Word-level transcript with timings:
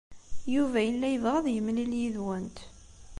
Yuba 0.53 0.79
yella 0.87 1.07
yebɣa 1.09 1.35
ad 1.39 1.47
yemlil 1.55 1.91
yid-went. 2.01 2.57